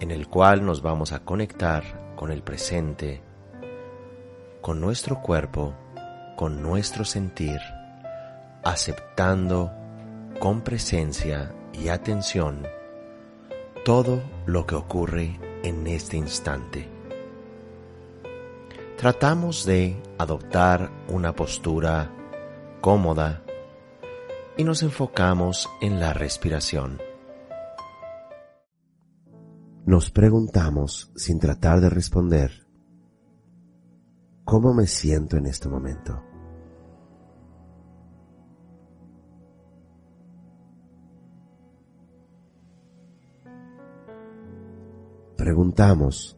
[0.00, 3.22] en el cual nos vamos a conectar con el presente,
[4.60, 5.74] con nuestro cuerpo,
[6.36, 7.60] con nuestro sentir,
[8.64, 9.72] aceptando
[10.38, 12.66] con presencia y atención
[13.84, 16.88] todo lo que ocurre en este instante.
[18.96, 22.10] Tratamos de adoptar una postura
[22.80, 23.42] cómoda
[24.56, 27.00] y nos enfocamos en la respiración.
[29.86, 32.66] Nos preguntamos, sin tratar de responder,
[34.44, 36.24] ¿cómo me siento en este momento?
[45.36, 46.36] Preguntamos,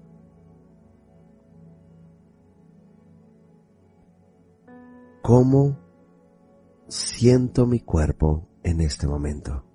[5.23, 5.79] ¿cómo
[6.87, 9.68] siento mi cuerpo en este momento?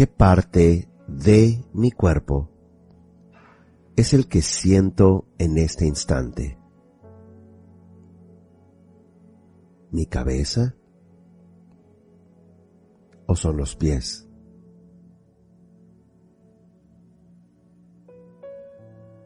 [0.00, 2.48] ¿Qué parte de mi cuerpo
[3.96, 6.58] es el que siento en este instante?
[9.90, 10.74] ¿Mi cabeza?
[13.26, 14.26] ¿O son los pies?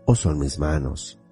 [0.06, 1.23] ¿O son mis manos?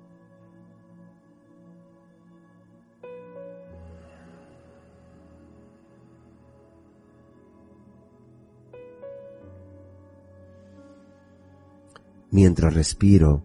[12.32, 13.44] Mientras respiro,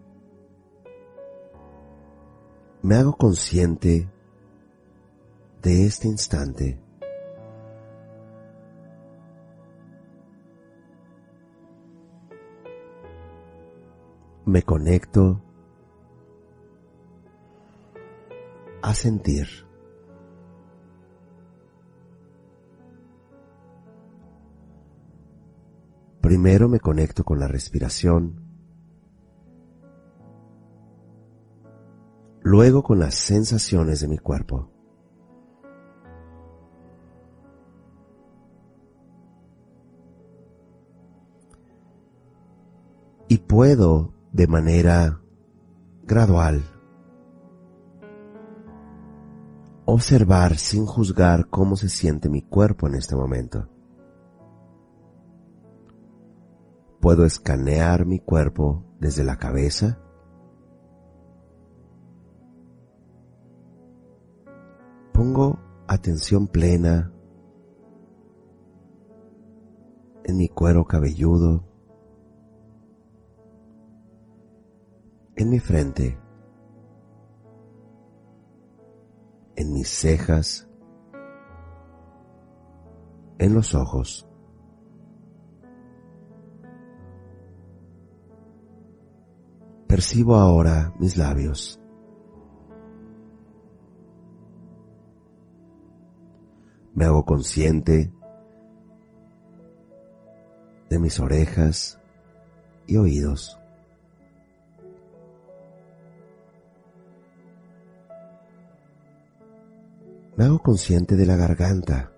[2.82, 4.08] me hago consciente
[5.62, 6.80] de este instante.
[14.46, 15.42] Me conecto
[18.80, 19.46] a sentir.
[26.22, 28.47] Primero me conecto con la respiración
[32.58, 34.68] luego con las sensaciones de mi cuerpo.
[43.28, 45.20] Y puedo de manera
[46.02, 46.64] gradual
[49.84, 53.68] observar sin juzgar cómo se siente mi cuerpo en este momento.
[56.98, 60.00] Puedo escanear mi cuerpo desde la cabeza
[65.28, 67.12] pongo atención plena
[70.24, 71.64] en mi cuero cabelludo,
[75.36, 76.18] en mi frente,
[79.56, 80.66] en mis cejas,
[83.38, 84.26] en los ojos.
[89.86, 91.77] Percibo ahora mis labios.
[96.98, 98.12] Me hago consciente
[100.90, 102.00] de mis orejas
[102.88, 103.56] y oídos.
[110.34, 112.10] Me hago consciente de la garganta.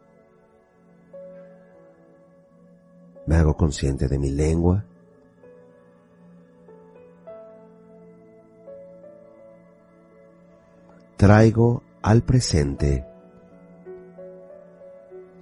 [3.27, 4.87] Me hago consciente de mi lengua.
[11.19, 13.10] Traigo al presente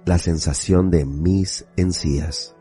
[0.09, 2.55] la sensación de mis encías.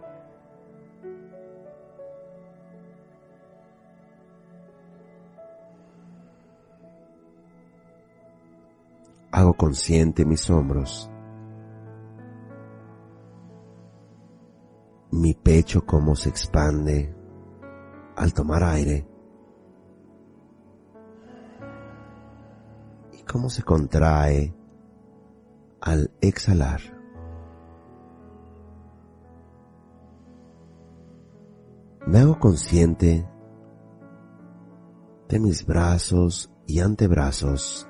[9.32, 11.11] Hago consciente mis hombros,
[15.11, 17.17] mi pecho cómo se expande
[18.14, 19.08] al tomar aire
[23.19, 24.55] y cómo se contrae
[25.81, 26.98] al exhalar.
[32.08, 33.28] Me hago consciente
[35.28, 37.87] de mis brazos y antebrazos.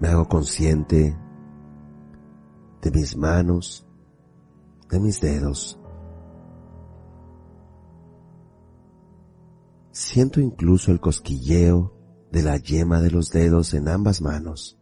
[0.00, 1.14] Me hago consciente
[2.80, 3.86] de mis manos,
[4.88, 5.78] de mis dedos.
[9.90, 11.94] Siento incluso el cosquilleo
[12.32, 14.79] de la yema de los dedos en ambas manos.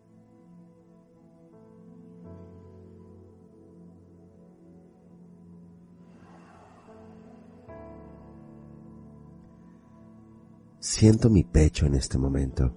[10.99, 12.75] Siento mi pecho en este momento.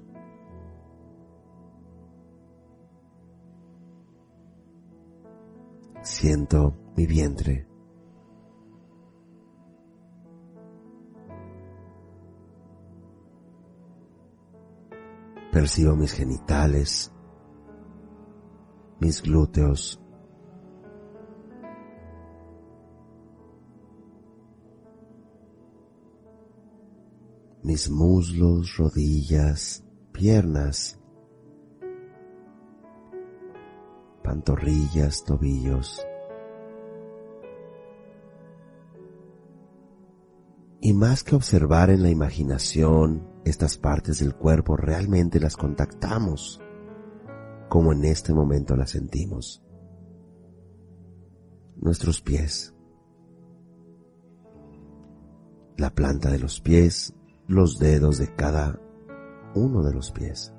[6.04, 7.68] Siento mi vientre.
[15.52, 17.12] Percibo mis genitales,
[19.00, 20.00] mis glúteos,
[27.64, 31.00] mis muslos, rodillas, piernas,
[34.24, 36.06] pantorrillas, tobillos.
[40.84, 46.60] Y más que observar en la imaginación estas partes del cuerpo, realmente las contactamos,
[47.70, 49.64] como en este momento las sentimos.
[51.78, 52.74] Nuestros pies,
[55.78, 57.14] la planta de los pies,
[57.52, 58.80] los dedos de cada
[59.56, 60.54] uno de los pies.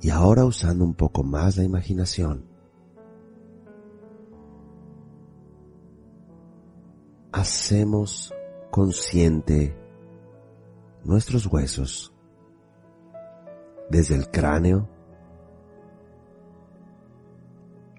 [0.00, 2.46] Y ahora usando un poco más la imaginación,
[7.32, 8.32] hacemos
[8.70, 9.76] consciente
[11.02, 12.14] nuestros huesos
[13.90, 14.99] desde el cráneo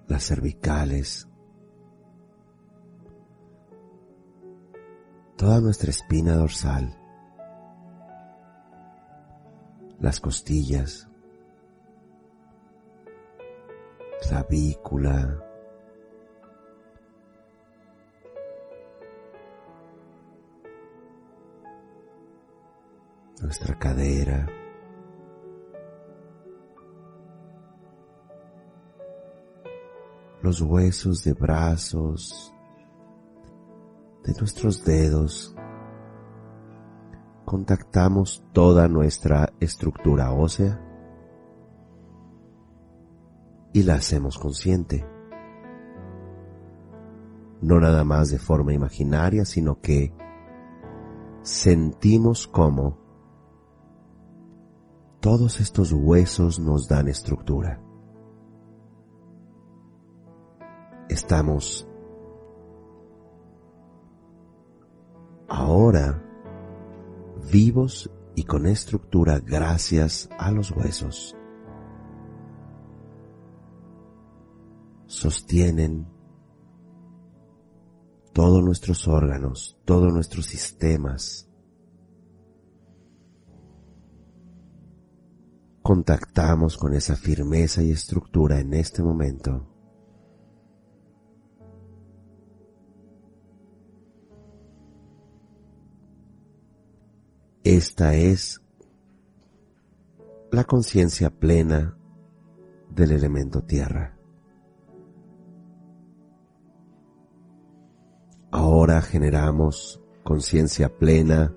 [0.08, 1.28] las cervicales,
[5.36, 6.96] toda nuestra espina dorsal,
[10.00, 11.08] las costillas,
[14.22, 15.38] clavícula,
[23.40, 24.46] nuestra cadera,
[30.42, 32.52] los huesos de brazos,
[34.24, 35.54] de nuestros dedos,
[37.44, 40.80] contactamos toda nuestra estructura ósea
[43.72, 45.06] y la hacemos consciente.
[47.60, 50.12] No nada más de forma imaginaria, sino que
[51.42, 52.98] sentimos cómo
[55.20, 57.80] todos estos huesos nos dan estructura.
[61.08, 61.88] Estamos
[65.48, 66.22] ahora
[67.50, 71.36] vivos y con estructura gracias a los huesos.
[75.06, 76.06] Sostienen
[78.32, 81.48] todos nuestros órganos, todos nuestros sistemas.
[85.82, 89.71] Contactamos con esa firmeza y estructura en este momento.
[97.74, 98.60] Esta es
[100.50, 101.96] la conciencia plena
[102.90, 104.14] del elemento tierra.
[108.50, 111.54] Ahora generamos conciencia plena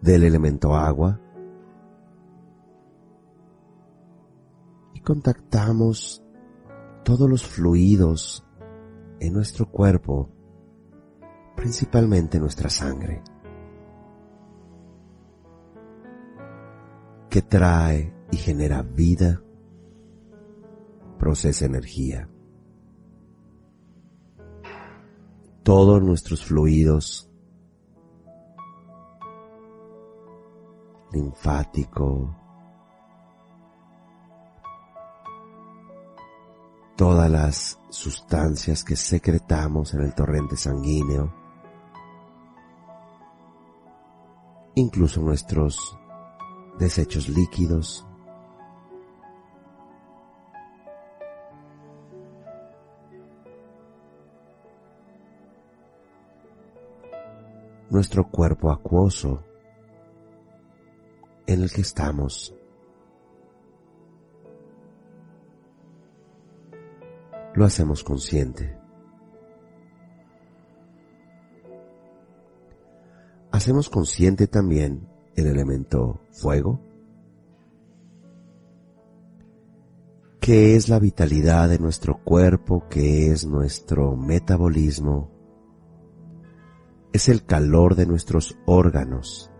[0.00, 1.20] del elemento agua
[4.92, 6.20] y contactamos
[7.04, 8.44] todos los fluidos
[9.20, 10.28] en nuestro cuerpo,
[11.54, 13.22] principalmente nuestra sangre.
[17.30, 19.40] Que trae y genera vida,
[21.16, 22.28] procesa energía.
[25.62, 27.30] Todos nuestros fluidos,
[31.12, 32.36] linfático,
[36.96, 41.32] todas las sustancias que secretamos en el torrente sanguíneo,
[44.74, 45.96] incluso nuestros
[46.80, 48.06] desechos líquidos,
[57.90, 59.44] nuestro cuerpo acuoso
[61.46, 62.54] en el que estamos.
[67.54, 68.80] Lo hacemos consciente.
[73.52, 76.80] hacemos consciente también el elemento fuego,
[80.40, 85.30] que es la vitalidad de nuestro cuerpo, que es nuestro metabolismo,
[87.12, 89.50] es el calor de nuestros órganos,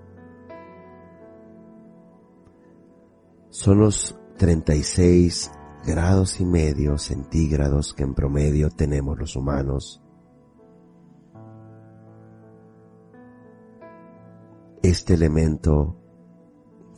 [3.50, 5.50] son los 36
[5.84, 10.02] grados y medio centígrados que en promedio tenemos los humanos.
[14.90, 15.96] Este elemento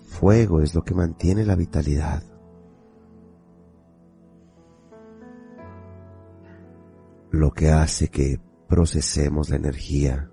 [0.07, 2.23] fuego es lo que mantiene la vitalidad.
[7.31, 10.31] Lo que hace que procesemos la energía.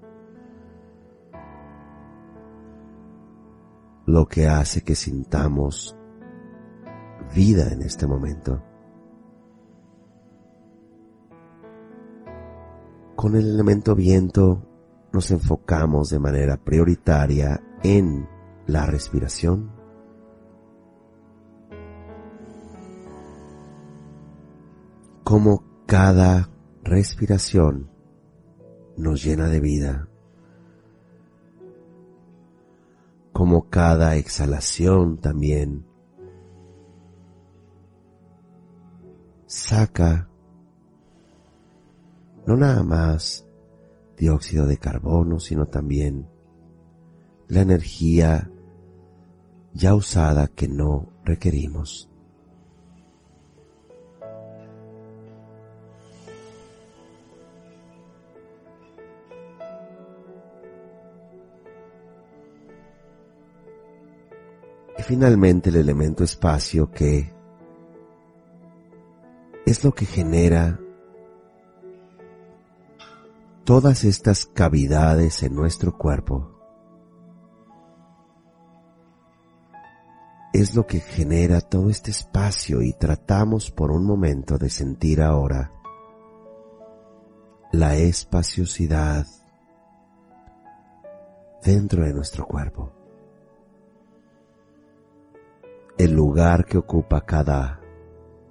[4.06, 5.98] Lo que hace que sintamos
[7.36, 8.64] vida en este momento.
[13.18, 14.69] Con el elemento viento
[15.12, 18.28] nos enfocamos de manera prioritaria en
[18.68, 19.72] la respiración.
[25.24, 26.50] Como cada
[26.84, 27.90] respiración
[28.98, 30.08] nos llena de vida.
[33.32, 35.86] Como cada exhalación también
[39.46, 40.30] saca
[42.46, 43.49] no nada más
[44.20, 46.28] dióxido de carbono, sino también
[47.48, 48.52] la energía
[49.74, 52.10] ya usada que no requerimos.
[64.98, 67.32] Y finalmente el elemento espacio que
[69.66, 70.78] es lo que genera
[73.70, 76.60] todas estas cavidades en nuestro cuerpo.
[80.52, 85.72] Es lo que genera todo este espacio y tratamos por un momento de sentir ahora
[87.72, 89.28] la espaciosidad
[91.64, 92.92] dentro de nuestro cuerpo.
[95.96, 97.80] El lugar que ocupa cada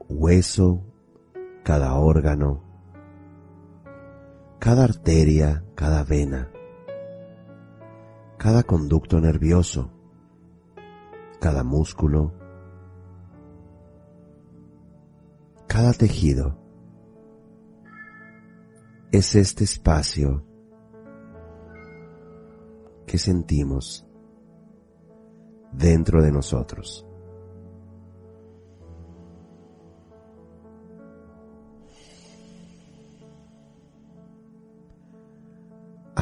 [0.08, 0.80] hueso,
[1.64, 2.67] cada órgano,
[4.59, 6.50] cada arteria, cada vena,
[8.37, 9.91] cada conducto nervioso,
[11.41, 12.35] cada músculo,
[15.67, 16.59] cada tejido.
[19.12, 20.45] Es este espacio
[23.07, 24.07] que sentimos
[25.73, 27.08] dentro de nosotros.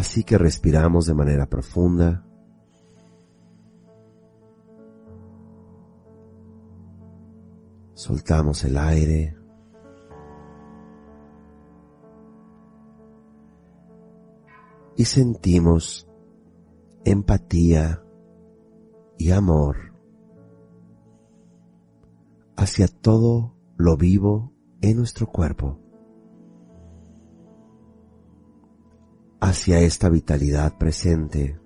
[0.06, 2.24] Así que respiramos de manera profunda.
[7.92, 9.36] Soltamos el aire.
[14.96, 16.08] Y sentimos
[17.04, 18.00] empatía
[19.18, 19.92] y amor
[22.56, 25.85] hacia todo lo vivo en nuestro cuerpo.
[29.40, 31.60] Hacia esta vitalidad presente,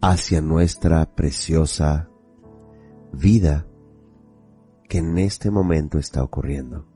[0.00, 2.08] hacia nuestra preciosa
[3.12, 3.66] vida
[4.88, 6.86] que en este momento está ocurriendo.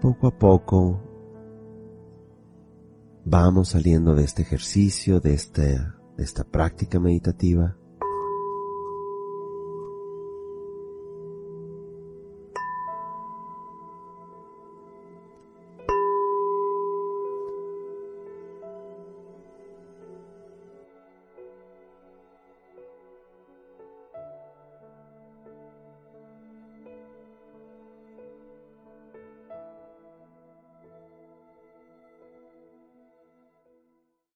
[0.00, 1.11] Poco a poco
[3.24, 7.76] vamos saliendo de este ejercicio, de esta, de esta práctica meditativa.